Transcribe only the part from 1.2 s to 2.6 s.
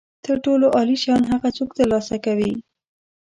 هغه څوک ترلاسه کوي.